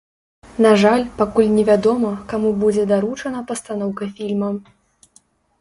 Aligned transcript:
На 0.65 0.69
жаль, 0.83 1.03
пакуль 1.19 1.49
невядома, 1.57 2.11
каму 2.31 2.53
будзе 2.63 2.87
даручана 2.93 3.45
пастаноўка 3.53 4.09
фільма. 4.19 4.51